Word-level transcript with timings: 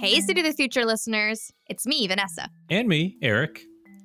Hey, 0.00 0.20
City 0.20 0.42
of 0.42 0.46
the 0.46 0.52
Future 0.52 0.84
listeners. 0.84 1.50
It's 1.66 1.84
me, 1.84 2.06
Vanessa. 2.06 2.48
And 2.70 2.86
me, 2.86 3.16
Eric. 3.20 3.60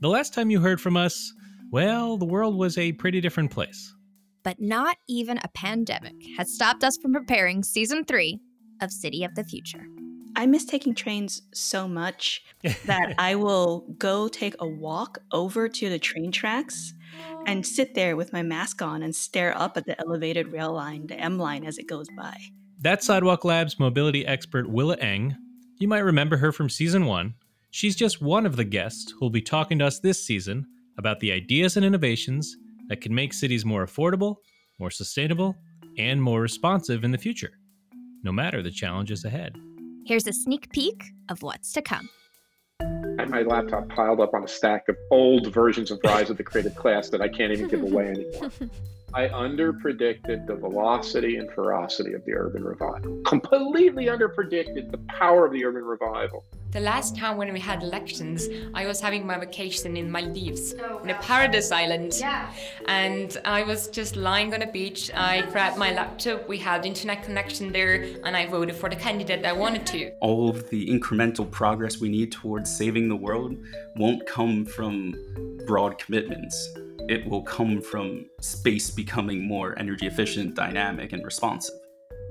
The 0.00 0.08
last 0.08 0.34
time 0.34 0.50
you 0.50 0.58
heard 0.58 0.80
from 0.80 0.96
us, 0.96 1.32
well, 1.70 2.18
the 2.18 2.24
world 2.24 2.56
was 2.56 2.76
a 2.76 2.90
pretty 2.94 3.20
different 3.20 3.52
place. 3.52 3.94
But 4.42 4.60
not 4.60 4.96
even 5.08 5.38
a 5.38 5.48
pandemic 5.54 6.16
has 6.38 6.52
stopped 6.52 6.82
us 6.82 6.96
from 7.00 7.12
preparing 7.12 7.62
season 7.62 8.04
three 8.04 8.40
of 8.82 8.90
City 8.90 9.22
of 9.22 9.36
the 9.36 9.44
Future. 9.44 9.86
I 10.34 10.46
miss 10.46 10.64
taking 10.64 10.92
trains 10.92 11.42
so 11.54 11.86
much 11.86 12.42
that 12.86 13.14
I 13.16 13.36
will 13.36 13.86
go 13.96 14.26
take 14.26 14.56
a 14.58 14.66
walk 14.66 15.18
over 15.30 15.68
to 15.68 15.88
the 15.88 16.00
train 16.00 16.32
tracks 16.32 16.94
and 17.46 17.64
sit 17.64 17.94
there 17.94 18.16
with 18.16 18.32
my 18.32 18.42
mask 18.42 18.82
on 18.82 19.04
and 19.04 19.14
stare 19.14 19.56
up 19.56 19.76
at 19.76 19.86
the 19.86 19.96
elevated 20.00 20.48
rail 20.48 20.72
line, 20.72 21.06
the 21.06 21.14
M 21.14 21.38
line, 21.38 21.64
as 21.64 21.78
it 21.78 21.86
goes 21.86 22.08
by. 22.16 22.36
That's 22.80 23.06
Sidewalk 23.06 23.44
Lab's 23.44 23.78
mobility 23.78 24.26
expert 24.26 24.68
Willa 24.68 24.96
Ng. 24.96 25.36
You 25.78 25.88
might 25.88 25.98
remember 25.98 26.38
her 26.38 26.52
from 26.52 26.70
season 26.70 27.04
one. 27.04 27.34
She's 27.70 27.96
just 27.96 28.22
one 28.22 28.46
of 28.46 28.56
the 28.56 28.64
guests 28.64 29.12
who'll 29.12 29.28
be 29.28 29.42
talking 29.42 29.78
to 29.80 29.86
us 29.86 30.00
this 30.00 30.24
season 30.24 30.66
about 30.96 31.20
the 31.20 31.30
ideas 31.30 31.76
and 31.76 31.84
innovations 31.84 32.56
that 32.88 33.02
can 33.02 33.14
make 33.14 33.34
cities 33.34 33.66
more 33.66 33.84
affordable, 33.84 34.36
more 34.78 34.90
sustainable, 34.90 35.54
and 35.98 36.22
more 36.22 36.40
responsive 36.40 37.04
in 37.04 37.10
the 37.10 37.18
future, 37.18 37.52
no 38.22 38.32
matter 38.32 38.62
the 38.62 38.70
challenges 38.70 39.26
ahead. 39.26 39.54
Here's 40.06 40.26
a 40.26 40.32
sneak 40.32 40.70
peek 40.72 41.04
of 41.28 41.42
what's 41.42 41.72
to 41.72 41.82
come. 41.82 42.08
I 42.80 42.86
have 43.18 43.28
my 43.28 43.42
laptop 43.42 43.90
piled 43.90 44.20
up 44.20 44.32
on 44.32 44.44
a 44.44 44.48
stack 44.48 44.88
of 44.88 44.96
old 45.10 45.52
versions 45.52 45.90
of 45.90 46.00
Rise 46.02 46.30
of 46.30 46.38
the 46.38 46.44
Creative 46.44 46.74
Class 46.74 47.10
that 47.10 47.20
I 47.20 47.28
can't 47.28 47.52
even 47.52 47.68
give 47.68 47.82
away 47.82 48.08
anymore. 48.08 48.50
I 49.16 49.28
underpredicted 49.28 50.46
the 50.46 50.56
velocity 50.56 51.38
and 51.38 51.50
ferocity 51.50 52.12
of 52.12 52.22
the 52.26 52.34
urban 52.34 52.62
revival. 52.62 53.22
Completely 53.24 54.08
underpredicted 54.08 54.90
the 54.90 54.98
power 55.08 55.46
of 55.46 55.52
the 55.54 55.64
urban 55.64 55.84
revival. 55.84 56.44
The 56.72 56.80
last 56.80 57.16
time 57.16 57.38
when 57.38 57.50
we 57.50 57.58
had 57.58 57.82
elections, 57.82 58.46
I 58.74 58.84
was 58.84 59.00
having 59.00 59.26
my 59.26 59.38
vacation 59.38 59.96
in 59.96 60.10
Maldives, 60.10 60.74
oh, 60.78 60.98
in 60.98 61.08
a 61.08 61.14
paradise 61.14 61.72
island. 61.72 62.12
Yeah. 62.20 62.52
And 62.88 63.34
I 63.46 63.62
was 63.62 63.88
just 63.88 64.16
lying 64.16 64.52
on 64.52 64.60
a 64.60 64.70
beach. 64.70 65.10
I 65.14 65.40
grabbed 65.50 65.78
my 65.78 65.94
laptop, 65.94 66.46
we 66.46 66.58
had 66.58 66.84
internet 66.84 67.22
connection 67.22 67.72
there, 67.72 68.02
and 68.22 68.36
I 68.36 68.44
voted 68.44 68.76
for 68.76 68.90
the 68.90 68.96
candidate 68.96 69.46
I 69.46 69.54
wanted 69.54 69.86
to. 69.86 70.10
All 70.20 70.50
of 70.50 70.68
the 70.68 70.88
incremental 70.88 71.50
progress 71.50 71.98
we 71.98 72.10
need 72.10 72.32
towards 72.32 72.76
saving 72.76 73.08
the 73.08 73.16
world 73.16 73.56
won't 73.96 74.26
come 74.26 74.66
from 74.66 75.14
broad 75.66 75.96
commitments. 75.96 76.68
It 77.08 77.26
will 77.28 77.42
come 77.42 77.80
from 77.80 78.26
space 78.40 78.90
becoming 78.90 79.46
more 79.46 79.78
energy 79.78 80.06
efficient, 80.06 80.54
dynamic, 80.54 81.12
and 81.12 81.24
responsive. 81.24 81.74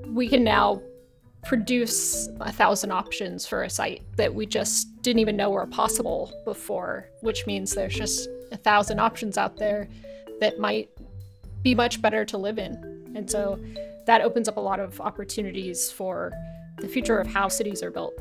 We 0.06 0.28
can 0.28 0.44
now 0.44 0.82
produce 1.44 2.28
a 2.40 2.52
thousand 2.52 2.90
options 2.90 3.46
for 3.46 3.62
a 3.62 3.70
site 3.70 4.02
that 4.16 4.34
we 4.34 4.44
just 4.44 4.88
didn't 5.02 5.20
even 5.20 5.36
know 5.36 5.50
were 5.50 5.66
possible 5.66 6.32
before, 6.44 7.08
which 7.22 7.46
means 7.46 7.74
there's 7.74 7.94
just 7.94 8.28
a 8.52 8.56
thousand 8.56 8.98
options 8.98 9.38
out 9.38 9.56
there 9.56 9.88
that 10.40 10.58
might 10.58 10.90
be 11.62 11.74
much 11.74 12.02
better 12.02 12.24
to 12.24 12.36
live 12.36 12.58
in. 12.58 13.12
And 13.14 13.30
so 13.30 13.58
that 14.06 14.20
opens 14.20 14.48
up 14.48 14.56
a 14.56 14.60
lot 14.60 14.78
of 14.78 15.00
opportunities 15.00 15.90
for 15.90 16.32
the 16.78 16.88
future 16.88 17.18
of 17.18 17.26
how 17.26 17.48
cities 17.48 17.82
are 17.82 17.90
built. 17.90 18.14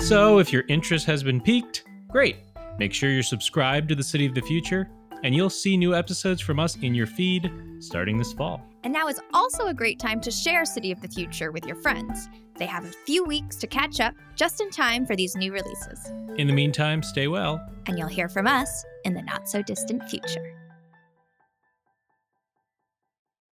So, 0.00 0.38
if 0.38 0.52
your 0.52 0.64
interest 0.68 1.06
has 1.06 1.22
been 1.22 1.40
piqued, 1.40 1.84
great. 2.10 2.36
Make 2.82 2.92
sure 2.92 3.10
you're 3.10 3.22
subscribed 3.22 3.90
to 3.90 3.94
the 3.94 4.02
City 4.02 4.26
of 4.26 4.34
the 4.34 4.40
Future, 4.40 4.90
and 5.22 5.36
you'll 5.36 5.50
see 5.50 5.76
new 5.76 5.94
episodes 5.94 6.40
from 6.40 6.58
us 6.58 6.74
in 6.78 6.96
your 6.96 7.06
feed 7.06 7.48
starting 7.78 8.18
this 8.18 8.32
fall. 8.32 8.60
And 8.82 8.92
now 8.92 9.06
is 9.06 9.20
also 9.32 9.68
a 9.68 9.72
great 9.72 10.00
time 10.00 10.20
to 10.20 10.32
share 10.32 10.64
City 10.64 10.90
of 10.90 11.00
the 11.00 11.06
Future 11.06 11.52
with 11.52 11.64
your 11.64 11.76
friends. 11.76 12.28
They 12.56 12.66
have 12.66 12.84
a 12.84 12.90
few 13.06 13.22
weeks 13.22 13.54
to 13.58 13.68
catch 13.68 14.00
up 14.00 14.14
just 14.34 14.60
in 14.60 14.68
time 14.70 15.06
for 15.06 15.14
these 15.14 15.36
new 15.36 15.52
releases. 15.52 16.10
In 16.38 16.48
the 16.48 16.52
meantime, 16.52 17.04
stay 17.04 17.28
well. 17.28 17.64
And 17.86 17.96
you'll 17.96 18.08
hear 18.08 18.28
from 18.28 18.48
us 18.48 18.84
in 19.04 19.14
the 19.14 19.22
not 19.22 19.48
so 19.48 19.62
distant 19.62 20.02
future. 20.10 20.52